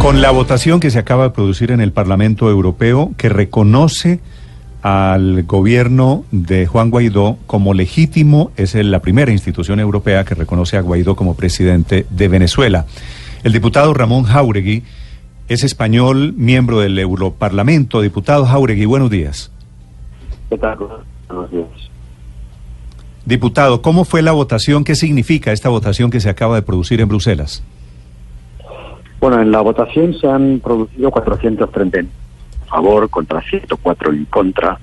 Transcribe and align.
Con 0.00 0.22
la 0.22 0.30
votación 0.30 0.80
que 0.80 0.90
se 0.90 0.98
acaba 0.98 1.24
de 1.24 1.30
producir 1.30 1.70
en 1.72 1.82
el 1.82 1.92
Parlamento 1.92 2.48
Europeo, 2.48 3.12
que 3.18 3.28
reconoce 3.28 4.20
al 4.80 5.42
gobierno 5.42 6.24
de 6.30 6.66
Juan 6.66 6.88
Guaidó 6.88 7.36
como 7.46 7.74
legítimo, 7.74 8.50
es 8.56 8.74
la 8.74 9.00
primera 9.00 9.30
institución 9.30 9.78
europea 9.78 10.24
que 10.24 10.34
reconoce 10.34 10.78
a 10.78 10.80
Guaidó 10.80 11.16
como 11.16 11.36
presidente 11.36 12.06
de 12.08 12.28
Venezuela. 12.28 12.86
El 13.44 13.52
diputado 13.52 13.92
Ramón 13.92 14.24
Jauregui 14.24 14.84
es 15.48 15.64
español, 15.64 16.32
miembro 16.34 16.80
del 16.80 16.98
Europarlamento. 16.98 18.00
Diputado 18.00 18.46
Jauregui, 18.46 18.86
buenos 18.86 19.10
días. 19.10 19.52
¿Qué 20.48 20.56
tal? 20.56 20.78
Buenos 21.28 21.50
días. 21.50 21.68
Diputado, 23.26 23.82
¿cómo 23.82 24.06
fue 24.06 24.22
la 24.22 24.32
votación? 24.32 24.82
¿Qué 24.82 24.94
significa 24.94 25.52
esta 25.52 25.68
votación 25.68 26.10
que 26.10 26.20
se 26.20 26.30
acaba 26.30 26.56
de 26.56 26.62
producir 26.62 27.02
en 27.02 27.08
Bruselas? 27.08 27.62
Bueno, 29.20 29.40
en 29.40 29.52
la 29.52 29.60
votación 29.60 30.14
se 30.14 30.26
han 30.26 30.60
producido 30.60 31.10
430 31.10 32.10
a 32.70 32.76
favor, 32.76 33.10
contra 33.10 33.42
104 33.42 34.12
en 34.12 34.24
contra, 34.26 34.78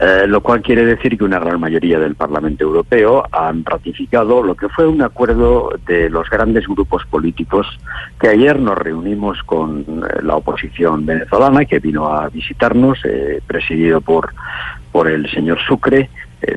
eh, 0.00 0.24
lo 0.26 0.40
cual 0.40 0.62
quiere 0.62 0.84
decir 0.84 1.16
que 1.16 1.24
una 1.24 1.38
gran 1.38 1.60
mayoría 1.60 1.98
del 1.98 2.14
Parlamento 2.14 2.64
Europeo 2.64 3.24
han 3.30 3.64
ratificado 3.64 4.42
lo 4.42 4.54
que 4.54 4.68
fue 4.70 4.86
un 4.86 5.02
acuerdo 5.02 5.70
de 5.86 6.08
los 6.08 6.28
grandes 6.30 6.66
grupos 6.66 7.04
políticos 7.06 7.66
que 8.18 8.28
ayer 8.28 8.58
nos 8.58 8.76
reunimos 8.76 9.42
con 9.44 9.80
eh, 9.80 10.22
la 10.22 10.36
oposición 10.36 11.04
venezolana 11.06 11.66
que 11.66 11.78
vino 11.78 12.08
a 12.08 12.28
visitarnos, 12.28 12.98
eh, 13.04 13.40
presidido 13.46 14.00
por, 14.00 14.32
por 14.90 15.06
el 15.06 15.30
señor 15.30 15.58
Sucre, 15.60 16.10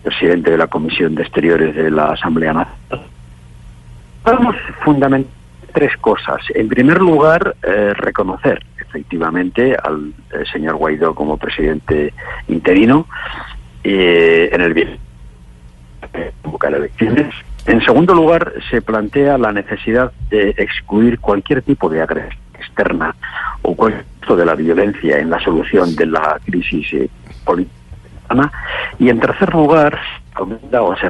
presidente 0.03 0.51
de 0.51 0.57
la 0.57 0.67
Comisión 0.67 1.15
de 1.15 1.23
Exteriores 1.23 1.75
de 1.75 1.89
la 1.89 2.11
Asamblea 2.11 2.53
Nacional. 2.53 3.07
Tres 5.73 5.95
cosas. 5.97 6.41
En 6.53 6.67
primer 6.67 6.99
lugar, 6.99 7.55
eh, 7.63 7.93
reconocer 7.95 8.63
efectivamente 8.79 9.75
al 9.81 10.13
eh, 10.31 10.43
señor 10.51 10.75
Guaidó 10.75 11.13
como 11.13 11.37
presidente 11.37 12.13
interino 12.47 13.05
eh, 13.83 14.49
en 14.51 14.61
el 14.61 14.73
bien 14.73 14.97
convocar 16.41 16.73
elecciones. 16.73 17.33
En 17.67 17.81
segundo 17.81 18.15
lugar, 18.15 18.53
se 18.71 18.81
plantea 18.81 19.37
la 19.37 19.51
necesidad 19.51 20.11
de 20.29 20.55
excluir 20.57 21.19
cualquier 21.19 21.61
tipo 21.61 21.87
de 21.87 22.01
agresión 22.01 22.41
externa 22.55 23.15
o 23.61 23.75
cualquier 23.75 24.05
de 24.35 24.45
la 24.45 24.55
violencia 24.55 25.17
en 25.17 25.29
la 25.29 25.39
solución 25.39 25.95
de 25.95 26.05
la 26.05 26.39
crisis 26.45 27.09
política. 27.43 27.75
Y 28.99 29.09
en 29.09 29.19
tercer 29.19 29.53
lugar, 29.53 29.99
aumenta 30.33 30.81
o 30.81 30.95
se 30.97 31.09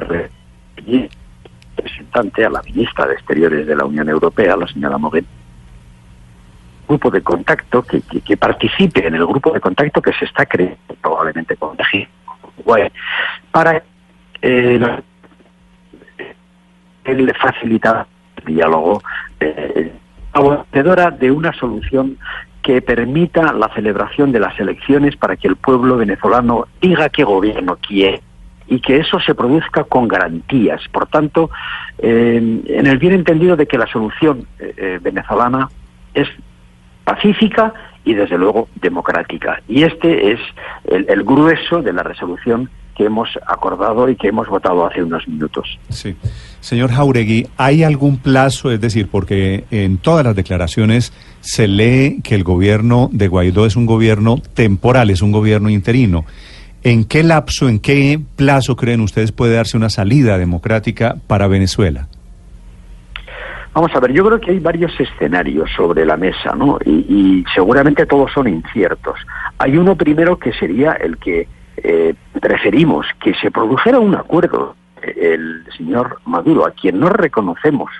representante, 1.76 2.44
a 2.44 2.50
la 2.50 2.62
ministra 2.62 3.06
de 3.06 3.14
Exteriores 3.14 3.66
de 3.66 3.76
la 3.76 3.84
Unión 3.84 4.08
Europea, 4.08 4.56
la 4.56 4.66
señora 4.66 4.98
Mogherini, 4.98 5.28
grupo 6.90 7.10
de 7.10 7.22
contacto 7.22 7.82
que, 7.82 8.36
participe 8.36 9.06
en 9.06 9.14
el 9.14 9.24
grupo 9.24 9.52
de 9.52 9.60
contacto 9.60 10.02
que 10.02 10.12
se 10.12 10.24
está 10.24 10.44
creando 10.44 10.76
probablemente 11.00 11.56
con 11.56 11.76
Uruguay 12.56 12.90
para 13.52 13.82
eh, 14.42 14.80
facilitar 17.40 18.06
el 18.36 18.44
diálogo 18.44 19.02
eh, 19.38 19.92
de 21.18 21.30
una 21.30 21.52
solución 21.52 22.18
que 22.62 22.82
permita 22.82 23.52
la 23.52 23.72
celebración 23.72 24.32
de 24.32 24.40
las 24.40 24.58
elecciones 24.58 25.16
para 25.16 25.36
que 25.36 25.48
el 25.48 25.56
pueblo 25.56 25.96
venezolano 25.96 26.66
diga 26.80 27.08
qué 27.08 27.22
gobierno 27.22 27.76
quiere 27.76 28.20
y 28.70 28.80
que 28.80 28.98
eso 28.98 29.18
se 29.20 29.34
produzca 29.34 29.84
con 29.84 30.08
garantías. 30.08 30.80
Por 30.92 31.06
tanto, 31.08 31.50
en 31.98 32.86
el 32.86 32.98
bien 32.98 33.12
entendido 33.12 33.56
de 33.56 33.66
que 33.66 33.76
la 33.76 33.86
solución 33.88 34.46
eh, 34.58 34.72
eh, 34.76 34.98
venezolana 35.02 35.68
es 36.14 36.28
pacífica 37.04 37.74
y 38.04 38.14
desde 38.14 38.38
luego 38.38 38.68
democrática. 38.76 39.60
Y 39.68 39.82
este 39.82 40.32
es 40.32 40.40
el, 40.84 41.24
grueso 41.24 41.82
de 41.82 41.92
la 41.92 42.04
resolución 42.04 42.70
que 42.96 43.06
hemos 43.06 43.28
acordado 43.46 44.08
y 44.08 44.14
que 44.14 44.28
hemos 44.28 44.48
votado 44.48 44.86
hace 44.86 45.02
unos 45.02 45.26
minutos. 45.26 45.78
Sí. 45.88 46.14
Señor 46.60 46.92
Jauregui, 46.92 47.48
¿hay 47.56 47.82
algún 47.82 48.18
plazo? 48.18 48.70
Es 48.70 48.80
decir, 48.80 49.08
porque 49.10 49.64
en 49.72 49.98
todas 49.98 50.24
las 50.24 50.36
declaraciones 50.36 51.12
se 51.40 51.66
lee 51.66 52.20
que 52.22 52.36
el 52.36 52.44
gobierno 52.44 53.08
de 53.12 53.26
Guaidó 53.26 53.66
es 53.66 53.74
un 53.74 53.86
gobierno 53.86 54.40
temporal, 54.54 55.10
es 55.10 55.22
un 55.22 55.32
gobierno 55.32 55.70
interino. 55.70 56.24
¿En 56.82 57.04
qué 57.04 57.22
lapso, 57.22 57.68
en 57.68 57.78
qué 57.78 58.18
plazo 58.36 58.74
creen 58.74 59.00
ustedes 59.00 59.32
puede 59.32 59.54
darse 59.54 59.76
una 59.76 59.90
salida 59.90 60.38
democrática 60.38 61.16
para 61.26 61.46
Venezuela? 61.46 62.08
Vamos 63.74 63.94
a 63.94 64.00
ver, 64.00 64.12
yo 64.12 64.24
creo 64.24 64.40
que 64.40 64.50
hay 64.50 64.58
varios 64.58 64.92
escenarios 64.98 65.70
sobre 65.76 66.04
la 66.04 66.16
mesa, 66.16 66.54
¿no? 66.56 66.78
Y, 66.84 67.44
seguramente 67.54 68.06
todos 68.06 68.32
son 68.32 68.48
inciertos. 68.48 69.18
Hay 69.58 69.76
uno 69.76 69.94
primero 69.94 70.38
que 70.38 70.52
sería 70.52 70.92
el 70.92 71.18
que 71.18 71.46
eh, 71.76 72.14
preferimos, 72.40 73.06
que 73.22 73.34
se 73.34 73.50
produjera 73.50 74.00
un 74.00 74.14
acuerdo. 74.14 74.74
El 75.02 75.64
señor 75.76 76.20
Maduro, 76.24 76.66
a 76.66 76.72
quien 76.72 76.98
no 76.98 77.08
reconocemos 77.10 77.90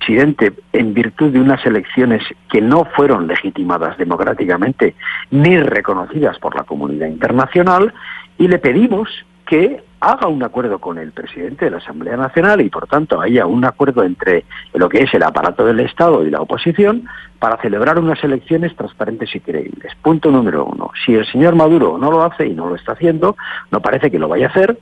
presidente 0.00 0.52
en 0.72 0.94
virtud 0.94 1.30
de 1.30 1.40
unas 1.40 1.64
elecciones 1.64 2.22
que 2.50 2.60
no 2.60 2.86
fueron 2.96 3.26
legitimadas 3.26 3.98
democráticamente 3.98 4.94
ni 5.30 5.56
reconocidas 5.58 6.38
por 6.38 6.56
la 6.56 6.64
comunidad 6.64 7.06
internacional 7.06 7.92
y 8.38 8.48
le 8.48 8.58
pedimos 8.58 9.08
que 9.46 9.82
haga 10.00 10.28
un 10.28 10.42
acuerdo 10.42 10.78
con 10.78 10.96
el 10.96 11.12
presidente 11.12 11.66
de 11.66 11.72
la 11.72 11.76
Asamblea 11.76 12.16
Nacional 12.16 12.62
y 12.62 12.70
por 12.70 12.86
tanto 12.86 13.20
haya 13.20 13.44
un 13.46 13.64
acuerdo 13.64 14.02
entre 14.02 14.44
lo 14.72 14.88
que 14.88 15.02
es 15.02 15.12
el 15.12 15.22
aparato 15.22 15.66
del 15.66 15.80
Estado 15.80 16.24
y 16.24 16.30
la 16.30 16.40
oposición 16.40 17.06
para 17.38 17.58
celebrar 17.58 17.98
unas 17.98 18.22
elecciones 18.24 18.74
transparentes 18.74 19.34
y 19.34 19.40
creíbles. 19.40 19.92
Punto 20.00 20.30
número 20.30 20.64
uno. 20.64 20.90
Si 21.04 21.14
el 21.14 21.26
señor 21.26 21.54
Maduro 21.54 21.98
no 21.98 22.10
lo 22.10 22.22
hace 22.22 22.46
y 22.46 22.54
no 22.54 22.68
lo 22.68 22.76
está 22.76 22.92
haciendo, 22.92 23.36
no 23.70 23.82
parece 23.82 24.10
que 24.10 24.18
lo 24.18 24.28
vaya 24.28 24.46
a 24.46 24.50
hacer, 24.50 24.78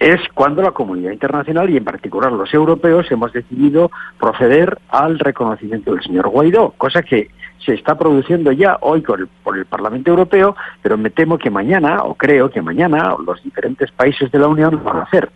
es 0.00 0.20
cuando 0.32 0.62
la 0.62 0.70
comunidad 0.70 1.12
internacional 1.12 1.68
y 1.68 1.76
en 1.76 1.84
particular 1.84 2.32
los 2.32 2.52
europeos 2.54 3.10
hemos 3.10 3.34
decidido 3.34 3.90
proceder 4.18 4.78
al 4.88 5.18
reconocimiento 5.18 5.92
del 5.92 6.02
señor 6.02 6.28
Guaidó, 6.30 6.70
cosa 6.78 7.02
que 7.02 7.28
se 7.58 7.74
está 7.74 7.98
produciendo 7.98 8.50
ya 8.50 8.78
hoy 8.80 9.02
por 9.02 9.58
el 9.58 9.66
Parlamento 9.66 10.10
Europeo, 10.10 10.56
pero 10.80 10.96
me 10.96 11.10
temo 11.10 11.36
que 11.36 11.50
mañana, 11.50 12.02
o 12.04 12.14
creo 12.14 12.48
que 12.48 12.62
mañana, 12.62 13.14
los 13.24 13.42
diferentes 13.42 13.90
países 13.92 14.32
de 14.32 14.38
la 14.38 14.48
Unión 14.48 14.76
lo 14.76 14.82
van 14.82 14.96
a 14.96 15.02
hacer. 15.02 15.30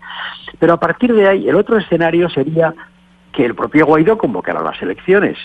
Pero 0.58 0.72
a 0.72 0.80
partir 0.80 1.12
de 1.14 1.28
ahí, 1.28 1.46
el 1.46 1.56
otro 1.56 1.76
escenario 1.76 2.30
sería 2.30 2.74
que 3.32 3.44
el 3.44 3.54
propio 3.54 3.84
Guaidó 3.84 4.16
convocara 4.16 4.62
las 4.62 4.80
elecciones. 4.80 5.36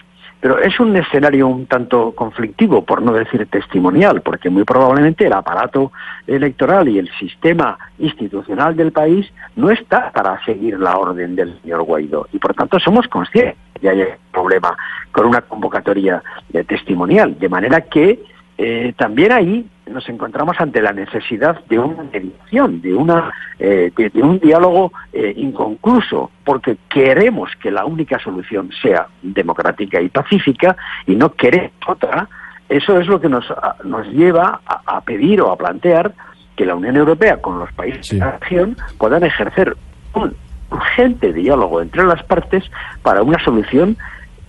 Pero 0.42 0.58
es 0.60 0.80
un 0.80 0.96
escenario 0.96 1.48
un 1.48 1.66
tanto 1.66 2.14
conflictivo, 2.16 2.86
por 2.86 3.02
no 3.02 3.12
decir 3.12 3.46
testimonial, 3.48 4.22
porque 4.22 4.50
muy 4.50 4.64
probablemente 4.64 5.26
el 5.26 5.34
aparato 5.34 5.92
electoral 6.28 6.88
y 6.88 6.98
el 6.98 7.10
sistema 7.20 7.78
institucional 7.98 8.76
del 8.76 8.92
país 8.94 9.32
no 9.58 9.70
está 9.70 10.12
para 10.12 10.44
seguir 10.46 10.80
la 10.80 10.98
orden 10.98 11.36
del 11.36 11.60
señor 11.62 11.84
Guaidó. 11.84 12.28
Y 12.32 12.40
por 12.40 12.54
tanto 12.54 12.80
somos 12.80 13.08
conscientes 13.08 13.58
de 13.76 13.80
que 13.82 13.90
hay 13.90 14.04
problema 14.32 14.78
con 15.12 15.26
una 15.26 15.42
convocatoria 15.42 16.24
testimonial. 16.68 17.38
De 17.38 17.50
manera 17.50 17.82
que 17.82 18.24
eh, 18.58 18.94
también 18.98 19.32
ahí 19.32 19.66
nos 19.90 20.08
encontramos 20.10 20.60
ante 20.60 20.82
la 20.82 20.94
necesidad 20.94 21.60
de 21.66 21.80
una 21.80 22.04
mediación, 22.04 22.82
de, 22.82 22.94
una, 22.94 23.32
eh, 23.60 23.92
de, 23.96 24.22
un 24.22 24.40
diálogo 24.40 24.92
eh, 25.12 25.34
inconcluso, 25.36 26.32
porque 26.44 26.78
queremos 26.90 27.52
que 27.62 27.72
la 27.72 27.86
única 27.86 28.20
solución 28.20 28.70
sea 28.82 29.08
democrática 29.22 30.02
y 30.02 30.10
pacífica 30.10 30.76
y 31.06 31.16
no 31.16 31.34
queremos 31.34 31.72
otra. 31.88 32.28
Eso 32.68 33.00
es 33.00 33.08
lo 33.08 33.20
que 33.20 33.30
nos, 33.30 33.46
nos 33.84 34.08
lleva 34.08 34.62
a, 34.66 35.02
pedir 35.02 35.42
o 35.42 35.52
a 35.52 35.58
plantear 35.58 36.14
que 36.56 36.66
la 36.66 36.76
Unión 36.76 36.96
Europea 36.98 37.42
con 37.42 37.58
los 37.58 37.72
países 37.74 38.10
de 38.10 38.18
la 38.18 38.38
región 38.38 38.78
puedan 38.98 39.24
ejercer 39.24 39.76
un 40.14 40.36
urgente 40.70 41.34
diálogo 41.34 41.82
entre 41.82 42.04
las 42.06 42.22
partes 42.24 42.64
para 43.02 43.24
una 43.24 43.44
solución 43.44 43.98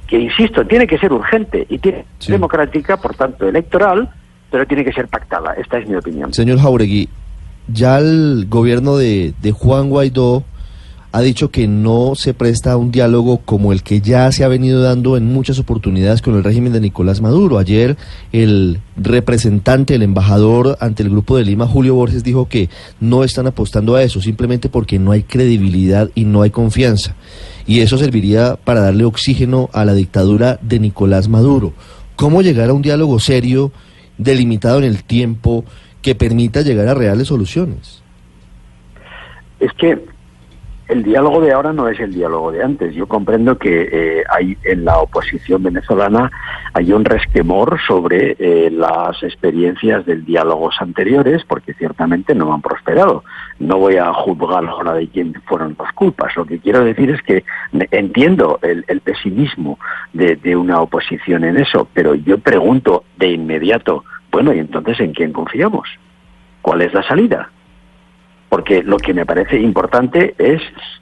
que, 0.06 0.18
insisto, 0.18 0.66
tiene 0.66 0.86
que 0.86 0.98
ser 0.98 1.12
urgente 1.12 1.66
y 1.68 1.78
tiene 1.78 2.04
democrática, 2.26 2.98
por 2.98 3.14
tanto, 3.14 3.48
electoral, 3.48 4.10
pero 4.50 4.66
tiene 4.66 4.84
que 4.84 4.92
ser 4.92 5.08
pactada. 5.08 5.54
Esta 5.54 5.78
es 5.78 5.88
mi 5.88 5.94
opinión. 5.96 6.32
Señor 6.32 6.58
Jauregui, 6.58 7.08
ya 7.68 7.98
el 7.98 8.46
gobierno 8.48 8.96
de, 8.96 9.34
de 9.40 9.52
Juan 9.52 9.88
Guaidó 9.88 10.44
ha 11.12 11.20
dicho 11.22 11.50
que 11.50 11.66
no 11.66 12.14
se 12.14 12.34
presta 12.34 12.72
a 12.72 12.76
un 12.76 12.92
diálogo 12.92 13.38
como 13.38 13.72
el 13.72 13.82
que 13.82 14.00
ya 14.00 14.30
se 14.30 14.44
ha 14.44 14.48
venido 14.48 14.80
dando 14.80 15.16
en 15.16 15.26
muchas 15.26 15.58
oportunidades 15.58 16.22
con 16.22 16.36
el 16.36 16.44
régimen 16.44 16.72
de 16.72 16.80
Nicolás 16.80 17.20
Maduro. 17.20 17.58
Ayer 17.58 17.96
el 18.32 18.80
representante, 18.96 19.96
el 19.96 20.02
embajador 20.02 20.76
ante 20.80 21.02
el 21.02 21.10
Grupo 21.10 21.36
de 21.36 21.44
Lima, 21.44 21.66
Julio 21.66 21.96
Borges, 21.96 22.22
dijo 22.22 22.46
que 22.46 22.68
no 23.00 23.24
están 23.24 23.48
apostando 23.48 23.96
a 23.96 24.02
eso, 24.04 24.20
simplemente 24.20 24.68
porque 24.68 24.98
no 25.00 25.10
hay 25.10 25.24
credibilidad 25.24 26.10
y 26.14 26.24
no 26.24 26.42
hay 26.42 26.50
confianza. 26.50 27.16
Y 27.66 27.80
eso 27.80 27.98
serviría 27.98 28.56
para 28.56 28.80
darle 28.80 29.04
oxígeno 29.04 29.68
a 29.72 29.84
la 29.84 29.94
dictadura 29.94 30.58
de 30.62 30.78
Nicolás 30.78 31.28
Maduro. 31.28 31.72
¿Cómo 32.14 32.42
llegar 32.42 32.70
a 32.70 32.74
un 32.74 32.82
diálogo 32.82 33.18
serio, 33.18 33.72
delimitado 34.22 34.78
en 34.78 34.84
el 34.84 35.04
tiempo, 35.04 35.64
que 36.02 36.14
permita 36.14 36.62
llegar 36.62 36.88
a 36.88 36.94
reales 36.94 37.28
soluciones? 37.28 38.02
Es 39.58 39.72
que 39.74 39.98
el 40.90 41.04
diálogo 41.04 41.40
de 41.40 41.52
ahora 41.52 41.72
no 41.72 41.88
es 41.88 42.00
el 42.00 42.12
diálogo 42.12 42.50
de 42.52 42.62
antes. 42.62 42.94
Yo 42.94 43.06
comprendo 43.06 43.56
que 43.56 43.88
eh, 43.92 44.24
hay 44.28 44.56
en 44.64 44.84
la 44.84 44.98
oposición 44.98 45.62
venezolana 45.62 46.30
hay 46.72 46.92
un 46.92 47.04
resquemor 47.04 47.78
sobre 47.86 48.36
eh, 48.38 48.70
las 48.70 49.22
experiencias 49.22 50.04
del 50.06 50.24
diálogos 50.24 50.76
anteriores, 50.80 51.44
porque 51.44 51.74
ciertamente 51.74 52.34
no 52.34 52.52
han 52.52 52.60
prosperado. 52.60 53.24
No 53.58 53.78
voy 53.78 53.96
a 53.96 54.12
juzgar 54.12 54.64
ahora 54.66 54.94
de 54.94 55.08
quién 55.08 55.34
fueron 55.46 55.76
las 55.78 55.92
culpas. 55.92 56.36
Lo 56.36 56.44
que 56.44 56.58
quiero 56.58 56.84
decir 56.84 57.10
es 57.10 57.22
que 57.22 57.44
entiendo 57.90 58.58
el, 58.62 58.84
pesimismo 59.00 59.78
de, 60.12 60.36
de 60.36 60.56
una 60.56 60.80
oposición 60.80 61.44
en 61.44 61.56
eso, 61.56 61.88
pero 61.94 62.14
yo 62.14 62.38
pregunto 62.38 63.04
de 63.16 63.30
inmediato, 63.30 64.04
bueno, 64.30 64.52
¿y 64.52 64.58
entonces 64.58 65.00
en 65.00 65.12
quién 65.12 65.32
confiamos? 65.32 65.88
¿Cuál 66.62 66.82
es 66.82 66.92
la 66.92 67.02
salida? 67.02 67.50
Porque 68.50 68.82
lo 68.82 68.98
que 68.98 69.14
me 69.14 69.24
parece 69.24 69.58
importante 69.58 70.34
es 70.36 70.60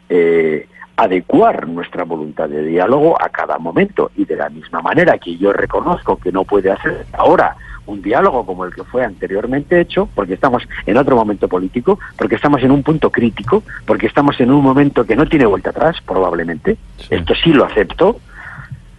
eh, 0.09 0.69
adecuar 0.97 1.67
nuestra 1.67 2.05
voluntad 2.05 2.49
de 2.49 2.63
diálogo 2.63 3.21
a 3.21 3.31
cada 3.31 3.59
momento. 3.59 4.13
Y 4.17 4.27
de 4.27 4.37
la 4.37 4.51
misma 4.51 4.83
manera 4.83 5.19
que 5.19 5.37
yo 5.37 5.53
reconozco 5.53 6.19
que 6.19 6.31
no 6.31 6.45
puede 6.45 6.71
hacer 6.71 7.07
ahora 7.15 7.57
un 7.87 8.03
diálogo 8.03 8.45
como 8.45 8.67
el 8.67 8.75
que 8.75 8.85
fue 8.85 9.03
anteriormente 9.03 9.81
hecho, 9.81 10.11
porque 10.15 10.35
estamos 10.35 10.63
en 10.85 10.99
otro 10.99 11.17
momento 11.17 11.49
político, 11.49 11.99
porque 12.19 12.35
estamos 12.35 12.63
en 12.63 12.71
un 12.71 12.83
punto 12.83 13.11
crítico, 13.11 13.63
porque 13.87 14.07
estamos 14.07 14.39
en 14.41 14.51
un 14.51 14.63
momento 14.63 15.07
que 15.07 15.17
no 15.17 15.25
tiene 15.27 15.47
vuelta 15.47 15.71
atrás, 15.71 15.97
probablemente, 16.05 16.77
esto 17.09 17.35
sí 17.43 17.55
lo 17.55 17.65
acepto, 17.65 18.21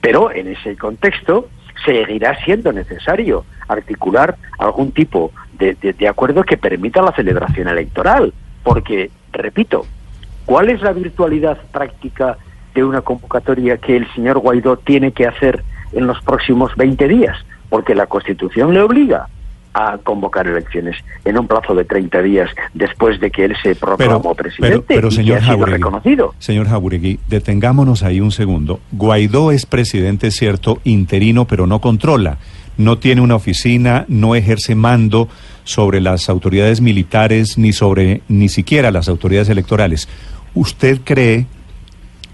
pero 0.01 0.31
en 0.31 0.48
ese 0.48 0.75
contexto 0.75 1.50
seguirá 1.86 2.36
siendo 2.44 2.74
necesario 2.74 3.46
articular 3.68 4.36
algún 4.57 4.92
tipo 4.92 5.31
de, 5.59 6.07
acuerdo 6.07 6.44
que 6.44 6.57
permita 6.57 7.01
la 7.01 7.11
celebración 7.11 7.67
electoral. 7.67 8.33
Porque, 8.63 9.11
repito, 9.31 9.85
¿cuál 10.45 10.69
es 10.69 10.81
la 10.81 10.94
virtualidad 10.94 11.57
práctica 11.71 12.38
de 12.73 12.83
una 12.83 13.01
convocatoria 13.01 13.77
que 13.77 13.97
el 13.97 14.11
señor 14.13 14.39
Guaidó 14.39 14.77
tiene 14.77 15.11
que 15.11 15.27
hacer 15.27 15.63
en 15.91 16.07
los 16.07 16.21
próximos 16.21 16.75
20 16.75 17.07
días? 17.07 17.38
Porque 17.69 17.95
la 17.95 18.07
Constitución 18.07 18.73
le 18.73 18.81
obliga 18.81 19.27
a 19.73 20.00
convocar 20.00 20.47
elecciones 20.47 20.95
en 21.23 21.38
un 21.38 21.47
plazo 21.47 21.75
de 21.75 21.85
30 21.85 22.21
días 22.23 22.50
después 22.73 23.19
de 23.19 23.29
que 23.29 23.45
él 23.45 23.55
se 23.62 23.75
proclamó 23.75 24.33
presidente 24.33 24.83
pero, 24.88 25.12
señor 25.12 25.41
y 25.44 25.63
reconocido. 25.63 26.33
Señor 26.39 26.67
Jauregui, 26.67 27.19
detengámonos 27.27 28.01
ahí 28.01 28.19
un 28.19 28.31
segundo. 28.31 28.79
Guaidó 28.91 29.51
es 29.51 29.67
presidente, 29.67 30.31
cierto, 30.31 30.79
interino, 30.83 31.45
pero 31.45 31.67
no 31.67 31.79
controla 31.81 32.39
no 32.79 32.97
tiene 32.97 33.19
una 33.19 33.35
oficina, 33.35 34.05
no 34.07 34.35
ejerce 34.35 34.73
mando 34.73 35.27
sobre 35.65 35.99
las 35.99 36.29
autoridades 36.29 36.79
militares 36.79 37.57
ni 37.57 37.73
sobre 37.73 38.21
ni 38.29 38.47
siquiera 38.47 38.89
las 38.89 39.09
autoridades 39.09 39.49
electorales. 39.49 40.07
¿Usted 40.53 41.01
cree, 41.03 41.45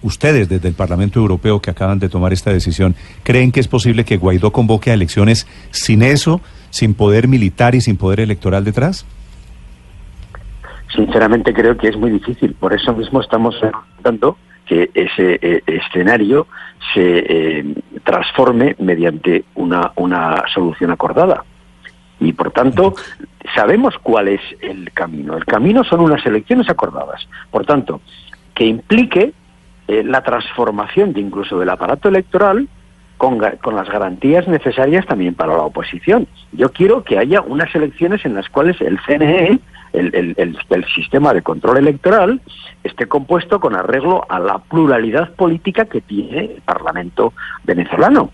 ustedes 0.03 0.47
desde 0.47 0.68
el 0.68 0.75
Parlamento 0.75 1.19
Europeo 1.19 1.62
que 1.62 1.71
acaban 1.71 1.97
de 1.97 2.09
tomar 2.09 2.31
esta 2.31 2.53
decisión, 2.53 2.95
creen 3.24 3.51
que 3.51 3.59
es 3.59 3.68
posible 3.68 4.06
que 4.06 4.18
Guaidó 4.18 4.51
convoque 4.51 4.92
a 4.92 4.94
elecciones 4.94 5.47
sin 5.71 6.03
eso, 6.03 6.42
sin 6.69 6.94
poder 6.94 7.27
militar 7.27 7.74
y 7.74 7.81
sin 7.81 7.97
poder 7.97 8.19
electoral 8.19 8.63
detrás? 8.63 9.03
Sinceramente 10.95 11.56
creo 11.56 11.75
que 11.75 11.88
es 11.88 11.97
muy 11.97 12.12
difícil, 12.12 12.53
por 12.53 12.71
eso 12.71 12.94
mismo 12.94 13.19
estamos 13.19 13.56
dando 14.03 14.38
que 14.66 14.90
ese 14.94 15.40
eh, 15.42 15.64
escenario 15.68 16.48
se 16.94 17.20
eh, 17.20 17.66
transforme 18.04 18.76
mediante 18.80 19.46
una, 19.56 19.92
una 19.96 20.44
solución 20.54 20.92
acordada. 20.92 21.44
Y 22.20 22.34
por 22.34 22.52
tanto, 22.52 22.96
sabemos 23.54 23.96
cuál 24.02 24.30
es 24.30 24.42
el 24.62 24.92
camino. 24.92 25.36
El 25.36 25.46
camino 25.46 25.84
son 25.84 26.00
unas 26.02 26.26
elecciones 26.26 26.70
acordadas. 26.70 27.28
Por 27.52 27.66
tanto, 27.66 28.02
que 28.54 28.66
implique 28.66 29.34
eh, 29.88 30.04
la 30.04 30.24
transformación 30.24 31.14
de 31.14 31.22
incluso 31.22 31.60
del 31.60 31.70
aparato 31.70 32.10
electoral 32.10 32.68
con, 33.18 33.40
con, 33.62 33.76
las 33.76 33.90
garantías 33.90 34.48
necesarias 34.48 35.06
también 35.06 35.36
para 35.36 35.56
la 35.56 35.64
oposición. 35.64 36.28
Yo 36.52 36.72
quiero 36.72 37.04
que 37.04 37.18
haya 37.18 37.42
unas 37.42 37.74
elecciones 37.76 38.26
en 38.26 38.34
las 38.34 38.50
cuales 38.50 38.80
el 38.82 39.00
CNE 39.02 39.60
el, 39.95 40.86
sistema 40.94 41.33
de 41.33 41.42
control 41.42 41.77
electoral 41.77 42.42
esté 42.83 43.07
compuesto 43.07 43.59
con 43.59 43.75
arreglo 43.75 44.25
a 44.30 44.39
la 44.39 44.59
pluralidad 44.59 45.33
política 45.33 45.86
que 45.86 46.01
tiene 46.01 46.39
el 46.56 46.62
Parlamento 46.62 47.33
venezolano. 47.63 48.31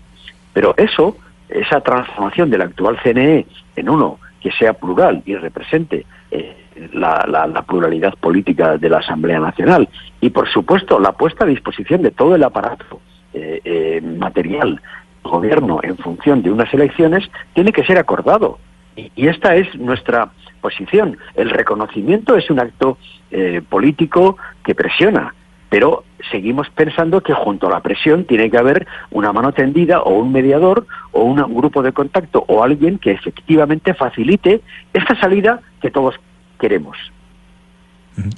Pero 0.52 0.74
eso, 0.76 1.16
esa 1.48 1.80
transformación 1.80 2.50
del 2.50 2.62
actual 2.62 2.98
CNE 3.02 3.46
en 3.76 3.88
uno 3.88 4.18
que 4.40 4.50
sea 4.52 4.74
plural 4.74 5.22
y 5.24 5.36
represente 5.36 6.04
eh, 6.30 6.56
la, 6.92 7.64
pluralidad 7.66 8.14
política 8.14 8.76
de 8.76 8.88
la 8.90 8.98
Asamblea 8.98 9.38
Nacional 9.38 9.88
y, 10.20 10.30
por 10.30 10.48
supuesto, 10.48 10.98
la 10.98 11.12
puesta 11.12 11.44
a 11.44 11.48
disposición 11.48 12.02
de 12.02 12.10
todo 12.10 12.34
el 12.34 12.42
aparato 12.42 13.00
eh, 13.32 13.60
eh, 13.64 14.00
material 14.00 14.80
gobierno 15.22 15.80
en 15.82 15.96
función 15.98 16.42
de 16.42 16.50
unas 16.50 16.72
elecciones, 16.74 17.30
tiene 17.54 17.72
que 17.72 17.84
ser 17.84 17.98
acordado. 17.98 18.58
Y 18.96 19.28
esta 19.28 19.54
es 19.56 19.74
nuestra 19.76 20.30
posición. 20.60 21.18
El 21.34 21.50
reconocimiento 21.50 22.36
es 22.36 22.50
un 22.50 22.60
acto 22.60 22.98
eh, 23.30 23.60
político 23.68 24.36
que 24.64 24.74
presiona, 24.74 25.34
pero 25.68 26.04
seguimos 26.30 26.70
pensando 26.70 27.22
que 27.22 27.34
junto 27.34 27.66
a 27.66 27.70
la 27.70 27.80
presión 27.80 28.24
tiene 28.24 28.50
que 28.50 28.58
haber 28.58 28.86
una 29.10 29.32
mano 29.32 29.52
tendida 29.52 30.02
o 30.02 30.18
un 30.18 30.32
mediador 30.32 30.86
o 31.10 31.22
un 31.22 31.36
grupo 31.54 31.82
de 31.82 31.92
contacto 31.92 32.44
o 32.46 32.62
alguien 32.62 32.98
que 32.98 33.12
efectivamente 33.12 33.94
facilite 33.94 34.60
esta 34.92 35.18
salida 35.18 35.60
que 35.80 35.90
todos 35.90 36.14
queremos. 36.58 36.96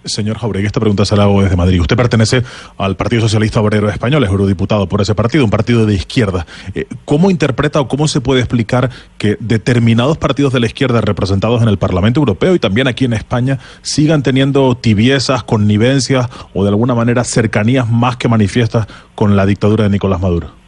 Señor 0.05 0.39
Jauregui, 0.39 0.67
esta 0.67 0.81
pregunta 0.81 1.05
se 1.05 1.17
la 1.17 1.25
hago 1.25 1.43
desde 1.43 1.57
Madrid. 1.57 1.81
Usted 1.81 1.97
pertenece 1.97 2.43
al 2.79 2.97
Partido 2.97 3.23
Socialista 3.23 3.61
Obrero 3.61 3.89
Español, 3.89 4.23
es 4.25 4.31
eurodiputado 4.31 4.89
por 4.89 5.01
ese 5.01 5.15
partido, 5.15 5.45
un 5.45 5.51
partido 5.51 5.87
de 5.87 5.95
izquierda. 5.95 6.47
Eh, 6.75 6.87
¿Cómo 7.05 7.31
interpreta 7.31 7.81
o 7.81 7.89
cómo 7.89 8.07
se 8.09 8.21
puede 8.21 8.41
explicar 8.41 8.91
que 9.19 9.37
determinados 9.41 10.17
partidos 10.17 10.53
de 10.53 10.61
la 10.61 10.67
izquierda 10.67 11.01
representados 11.01 11.63
en 11.63 11.69
el 11.69 11.79
Parlamento 11.79 12.21
Europeo 12.21 12.55
y 12.55 12.59
también 12.59 12.87
aquí 12.87 13.05
en 13.05 13.13
España 13.15 13.59
sigan 13.83 14.23
teniendo 14.23 14.77
tibiezas, 14.77 15.43
connivencias 15.43 16.29
o 16.53 16.63
de 16.63 16.71
alguna 16.71 16.95
manera 16.95 17.25
cercanías 17.25 17.89
más 17.91 18.17
que 18.17 18.29
manifiestas 18.29 18.87
con 19.15 19.37
la 19.37 19.47
dictadura 19.47 19.85
de 19.85 19.91
Nicolás 19.91 20.21
Maduro? 20.21 20.64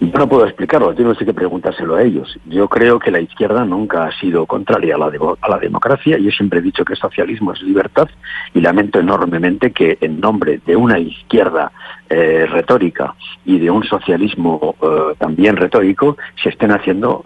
Yo 0.00 0.18
no 0.18 0.28
puedo 0.28 0.46
explicarlo, 0.46 0.94
tengo 0.94 1.14
que 1.14 1.32
preguntárselo 1.32 1.96
a 1.96 2.02
ellos. 2.02 2.38
Yo 2.46 2.68
creo 2.68 2.98
que 2.98 3.10
la 3.10 3.20
izquierda 3.20 3.64
nunca 3.64 4.06
ha 4.06 4.18
sido 4.18 4.46
contraria 4.46 4.96
a 4.96 4.98
la, 4.98 5.12
a 5.40 5.48
la 5.48 5.58
democracia. 5.58 6.18
Yo 6.18 6.30
siempre 6.30 6.58
he 6.58 6.62
dicho 6.62 6.84
que 6.84 6.96
socialismo 6.96 7.52
es 7.52 7.62
libertad 7.62 8.08
y 8.52 8.60
lamento 8.60 8.98
enormemente 8.98 9.72
que 9.72 9.98
en 10.00 10.20
nombre 10.20 10.60
de 10.66 10.76
una 10.76 10.98
izquierda 10.98 11.70
eh, 12.08 12.46
retórica 12.46 13.14
y 13.44 13.58
de 13.58 13.70
un 13.70 13.84
socialismo 13.84 14.74
eh, 14.82 15.14
también 15.18 15.56
retórico 15.56 16.16
se 16.42 16.50
estén 16.50 16.72
haciendo 16.72 17.22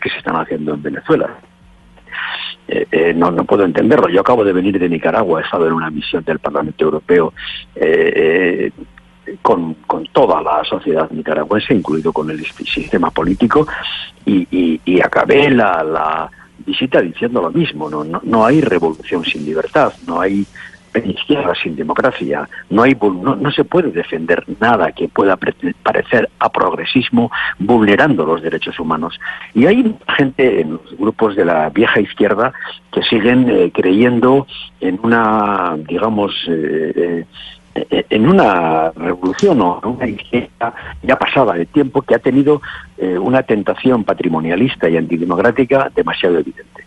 que 0.00 0.10
se 0.10 0.18
están 0.18 0.36
haciendo 0.36 0.74
en 0.74 0.82
Venezuela. 0.82 1.30
Eh, 2.66 3.12
no, 3.14 3.30
no 3.30 3.44
puedo 3.44 3.64
entenderlo. 3.64 4.08
Yo 4.08 4.20
acabo 4.20 4.44
de 4.44 4.52
venir 4.52 4.78
de 4.78 4.88
Nicaragua, 4.88 5.40
he 5.40 5.44
estado 5.44 5.66
en 5.66 5.72
una 5.72 5.90
misión 5.90 6.24
del 6.24 6.38
Parlamento 6.38 6.84
Europeo 6.84 7.32
con, 9.42 9.74
con, 9.86 10.06
toda 10.06 10.40
la 10.42 10.64
sociedad 10.64 11.10
nicaragüense, 11.10 11.74
incluido 11.74 12.12
con 12.12 12.30
el 12.30 12.44
sistema 12.44 13.10
político, 13.10 13.66
y, 14.26 15.00
acabé 15.00 15.50
la, 15.50 15.82
la, 15.82 16.30
visita 16.64 17.00
diciendo 17.00 17.42
lo 17.42 17.50
mismo, 17.50 17.90
no, 17.90 18.04
no, 18.04 18.20
no, 18.24 18.46
hay 18.46 18.60
revolución 18.60 19.24
sin 19.24 19.44
libertad, 19.44 19.92
no 20.06 20.20
hay 20.20 20.46
izquierda 21.00 21.54
sin 21.60 21.74
democracia, 21.76 22.48
no, 22.70 22.82
hay, 22.82 22.96
no, 23.00 23.34
no 23.34 23.50
se 23.50 23.64
puede 23.64 23.90
defender 23.90 24.44
nada 24.60 24.92
que 24.92 25.08
pueda 25.08 25.36
parecer 25.82 26.30
a 26.38 26.50
progresismo 26.50 27.30
vulnerando 27.58 28.24
los 28.24 28.42
derechos 28.42 28.78
humanos. 28.78 29.18
Y 29.54 29.66
hay 29.66 29.94
gente 30.16 30.60
en 30.60 30.72
los 30.72 30.96
grupos 30.96 31.36
de 31.36 31.44
la 31.44 31.68
vieja 31.70 32.00
izquierda 32.00 32.52
que 32.92 33.02
siguen 33.02 33.50
eh, 33.50 33.72
creyendo 33.74 34.46
en 34.80 35.00
una, 35.02 35.76
digamos, 35.76 36.32
eh 36.48 36.92
eh, 36.94 37.24
en 37.74 38.28
una 38.28 38.90
revolución 38.92 39.60
o 39.60 39.80
una 39.84 40.06
izquierda 40.06 40.74
ya 41.02 41.16
pasada 41.16 41.54
de 41.54 41.66
tiempo 41.66 42.02
que 42.02 42.14
ha 42.14 42.18
tenido 42.18 42.62
eh, 42.96 43.18
una 43.18 43.42
tentación 43.42 44.04
patrimonialista 44.04 44.88
y 44.88 44.96
antidemocrática 44.96 45.90
demasiado 45.94 46.38
evidente. 46.38 46.84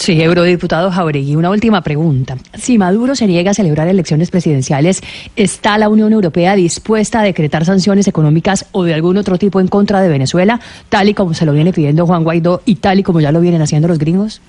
Sí, 0.00 0.18
eurodiputado 0.22 0.90
Jauregui, 0.90 1.36
una 1.36 1.50
última 1.50 1.82
pregunta. 1.82 2.38
Si 2.54 2.78
Maduro 2.78 3.14
se 3.14 3.26
niega 3.26 3.50
a 3.50 3.54
celebrar 3.54 3.86
elecciones 3.86 4.30
presidenciales, 4.30 5.02
¿está 5.36 5.76
la 5.76 5.90
Unión 5.90 6.14
Europea 6.14 6.56
dispuesta 6.56 7.20
a 7.20 7.22
decretar 7.22 7.66
sanciones 7.66 8.08
económicas 8.08 8.64
o 8.72 8.84
de 8.84 8.94
algún 8.94 9.18
otro 9.18 9.36
tipo 9.36 9.60
en 9.60 9.68
contra 9.68 10.00
de 10.00 10.08
Venezuela, 10.08 10.58
tal 10.88 11.10
y 11.10 11.14
como 11.14 11.34
se 11.34 11.44
lo 11.44 11.52
viene 11.52 11.74
pidiendo 11.74 12.06
Juan 12.06 12.24
Guaidó 12.24 12.62
y 12.64 12.76
tal 12.76 13.00
y 13.00 13.02
como 13.02 13.20
ya 13.20 13.30
lo 13.30 13.42
vienen 13.42 13.60
haciendo 13.60 13.88
los 13.88 13.98
gringos? 13.98 14.40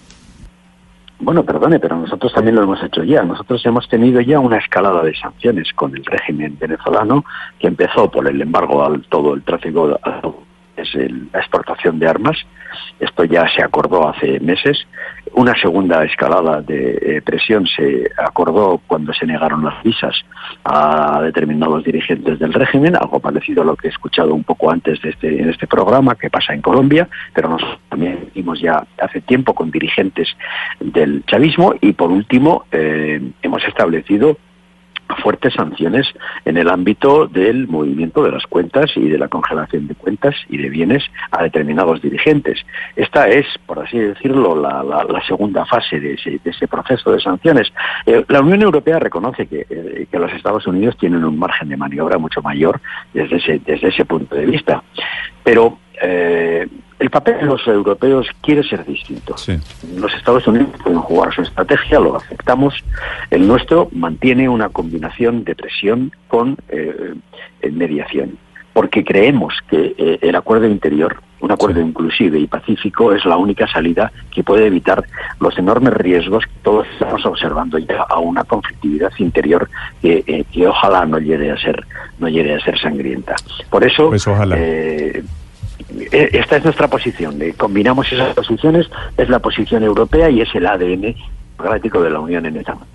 Bueno, 1.23 1.43
perdone, 1.43 1.79
pero 1.79 1.97
nosotros 1.97 2.33
también 2.33 2.55
lo 2.55 2.63
hemos 2.63 2.81
hecho 2.83 3.03
ya. 3.03 3.21
Nosotros 3.21 3.63
hemos 3.67 3.87
tenido 3.87 4.21
ya 4.21 4.39
una 4.39 4.57
escalada 4.57 5.03
de 5.03 5.15
sanciones 5.15 5.71
con 5.73 5.95
el 5.95 6.03
régimen 6.03 6.57
venezolano 6.59 7.23
que 7.59 7.67
empezó 7.67 8.09
por 8.09 8.27
el 8.27 8.41
embargo 8.41 8.83
al 8.83 9.03
todo 9.03 9.35
el 9.35 9.43
tráfico, 9.43 9.99
es 10.81 10.93
la 10.93 11.39
exportación 11.39 11.99
de 11.99 12.07
armas. 12.07 12.37
Esto 12.99 13.23
ya 13.23 13.47
se 13.49 13.63
acordó 13.63 14.07
hace 14.07 14.39
meses. 14.39 14.87
Una 15.33 15.53
segunda 15.59 16.03
escalada 16.03 16.61
de 16.61 16.97
eh, 17.01 17.21
presión 17.21 17.65
se 17.67 18.09
acordó 18.17 18.81
cuando 18.87 19.13
se 19.13 19.25
negaron 19.25 19.63
las 19.63 19.81
visas 19.83 20.15
a 20.63 21.21
determinados 21.21 21.83
dirigentes 21.83 22.39
del 22.39 22.53
régimen, 22.53 22.95
algo 22.95 23.19
parecido 23.19 23.61
a 23.61 23.65
lo 23.65 23.75
que 23.75 23.87
he 23.87 23.91
escuchado 23.91 24.33
un 24.33 24.43
poco 24.43 24.71
antes 24.71 25.01
de 25.01 25.09
este, 25.09 25.41
en 25.41 25.49
este 25.49 25.67
programa 25.67 26.15
que 26.15 26.29
pasa 26.29 26.53
en 26.53 26.61
Colombia, 26.61 27.07
pero 27.33 27.49
nosotros 27.49 27.79
también 27.89 28.29
hicimos 28.29 28.59
ya 28.59 28.85
hace 28.99 29.21
tiempo 29.21 29.53
con 29.53 29.71
dirigentes 29.71 30.29
del 30.79 31.23
chavismo 31.25 31.73
y 31.81 31.93
por 31.93 32.11
último 32.11 32.65
eh, 32.71 33.21
hemos 33.41 33.63
establecido 33.65 34.37
fuertes 35.17 35.53
sanciones 35.53 36.07
en 36.45 36.57
el 36.57 36.69
ámbito 36.69 37.27
del 37.27 37.67
movimiento 37.67 38.23
de 38.23 38.31
las 38.31 38.45
cuentas 38.45 38.91
y 38.95 39.09
de 39.09 39.17
la 39.17 39.27
congelación 39.27 39.87
de 39.87 39.95
cuentas 39.95 40.35
y 40.49 40.57
de 40.57 40.69
bienes 40.69 41.03
a 41.31 41.43
determinados 41.43 42.01
dirigentes. 42.01 42.59
Esta 42.95 43.27
es, 43.27 43.45
por 43.65 43.79
así 43.79 43.97
decirlo, 43.99 44.55
la, 44.55 44.81
segunda 45.27 45.65
fase 45.65 45.99
de 45.99 46.13
ese, 46.13 46.67
proceso 46.67 47.11
de 47.11 47.19
sanciones. 47.19 47.71
Eh, 48.05 48.25
la 48.27 48.41
Unión 48.41 48.61
Europea 48.61 48.99
reconoce 48.99 49.47
eh, 49.51 50.07
que, 50.09 50.19
los 50.19 50.31
Estados 50.33 50.65
Unidos 50.67 50.97
tienen 50.97 51.23
un 51.23 51.37
margen 51.37 51.69
de 51.69 51.77
maniobra 51.77 52.17
mucho 52.17 52.41
mayor 52.41 52.81
desde 53.13 53.37
ese, 53.37 53.61
desde 53.65 53.89
ese 53.89 54.05
punto 54.05 54.35
de 54.35 54.45
vista. 54.45 54.83
Pero 55.43 55.77
eh, 56.01 56.67
el 57.01 57.09
papel 57.09 57.37
de 57.39 57.45
los 57.45 57.65
europeos 57.67 58.27
quiere 58.41 58.63
ser 58.63 58.85
distinto. 58.85 59.35
Los 59.95 60.13
Estados 60.13 60.45
Unidos 60.47 60.69
pueden 60.83 60.99
jugar 60.99 61.33
su 61.33 61.41
estrategia, 61.41 61.99
lo 61.99 62.15
aceptamos. 62.15 62.75
El 63.31 63.47
nuestro 63.47 63.89
mantiene 63.91 64.47
una 64.47 64.69
combinación 64.69 65.43
de 65.43 65.55
presión 65.55 66.11
con 66.27 66.57
eh, 66.69 67.15
mediación, 67.71 68.37
porque 68.73 69.03
creemos 69.03 69.55
que 69.67 69.95
eh, 69.97 70.19
el 70.21 70.35
acuerdo 70.35 70.67
interior, 70.67 71.17
un 71.39 71.51
acuerdo 71.51 71.81
inclusive 71.81 72.37
y 72.37 72.45
pacífico, 72.45 73.13
es 73.13 73.25
la 73.25 73.37
única 73.37 73.67
salida 73.67 74.11
que 74.29 74.43
puede 74.43 74.67
evitar 74.67 75.03
los 75.39 75.57
enormes 75.57 75.93
riesgos 75.93 76.45
que 76.45 76.59
todos 76.61 76.87
estamos 76.93 77.25
observando 77.25 77.79
ya 77.79 78.03
a 78.03 78.19
una 78.19 78.43
conflictividad 78.43 79.11
interior 79.17 79.67
que, 80.03 80.23
eh, 80.27 80.45
que 80.51 80.67
ojalá 80.67 81.05
no 81.07 81.17
llegue 81.17 81.49
a 81.49 81.57
ser 81.57 81.83
no 82.19 82.29
llegue 82.29 82.53
a 82.53 82.59
ser 82.59 82.79
sangrienta. 82.79 83.35
Por 83.71 83.83
eso, 83.83 84.09
pues 84.09 84.27
ojalá. 84.27 84.55
Eh, 85.99 86.29
esta 86.33 86.57
es 86.57 86.63
nuestra 86.63 86.87
posición. 86.87 87.39
combinamos 87.57 88.11
esas 88.11 88.33
posiciones, 88.33 88.89
es 89.17 89.29
la 89.29 89.39
posición 89.39 89.83
europea 89.83 90.29
y 90.29 90.41
es 90.41 90.53
el 90.55 90.65
ADN 90.65 91.15
democrático 91.57 92.01
de 92.01 92.09
la 92.09 92.19
Unión 92.19 92.45
en 92.45 92.57
esta. 92.57 92.85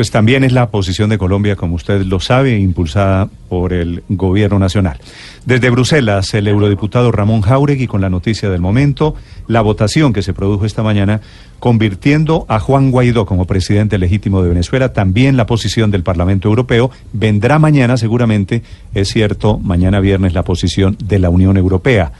Pues 0.00 0.10
también 0.10 0.44
es 0.44 0.52
la 0.52 0.70
posición 0.70 1.10
de 1.10 1.18
Colombia, 1.18 1.56
como 1.56 1.74
usted 1.74 2.06
lo 2.06 2.20
sabe, 2.20 2.58
impulsada 2.58 3.28
por 3.50 3.74
el 3.74 4.02
gobierno 4.08 4.58
nacional. 4.58 4.96
Desde 5.44 5.68
Bruselas, 5.68 6.32
el 6.32 6.48
eurodiputado 6.48 7.12
Ramón 7.12 7.42
Jauregui 7.42 7.86
con 7.86 8.00
la 8.00 8.08
noticia 8.08 8.48
del 8.48 8.62
momento, 8.62 9.14
la 9.46 9.60
votación 9.60 10.14
que 10.14 10.22
se 10.22 10.32
produjo 10.32 10.64
esta 10.64 10.82
mañana 10.82 11.20
convirtiendo 11.58 12.46
a 12.48 12.60
Juan 12.60 12.90
Guaidó 12.90 13.26
como 13.26 13.44
presidente 13.44 13.98
legítimo 13.98 14.42
de 14.42 14.48
Venezuela, 14.48 14.94
también 14.94 15.36
la 15.36 15.44
posición 15.44 15.90
del 15.90 16.02
Parlamento 16.02 16.48
Europeo, 16.48 16.90
vendrá 17.12 17.58
mañana 17.58 17.98
seguramente, 17.98 18.62
es 18.94 19.08
cierto, 19.08 19.58
mañana 19.58 20.00
viernes 20.00 20.32
la 20.32 20.44
posición 20.44 20.96
de 21.04 21.18
la 21.18 21.28
Unión 21.28 21.58
Europea 21.58 22.12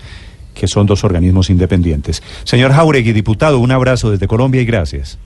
que 0.53 0.67
son 0.67 0.87
dos 0.87 1.03
organismos 1.03 1.49
independientes. 1.49 2.23
Señor 2.45 2.73
Jauregui, 2.73 3.15
diputado, 3.15 3.59
un 3.59 3.73
abrazo 3.73 4.11
desde 4.11 4.29
Colombia 4.29 4.61
y 4.61 4.67
gracias. 4.67 5.19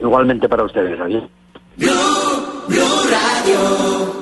Igualmente 0.00 0.48
para 0.48 0.64
ustedes, 0.64 0.98
adiós. 3.46 4.16